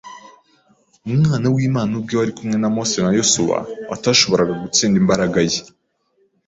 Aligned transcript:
Umwana 1.15 1.47
w’Imana 1.55 1.91
ubwe 1.99 2.13
wari 2.19 2.31
kumwe 2.37 2.55
no 2.59 2.69
Mose 2.75 2.97
na 3.03 3.11
Yosuwa 3.19 3.57
atashoboraga 3.95 4.53
gutsinda 4.63 4.95
imbaraga 5.03 5.37
ye 5.51 5.61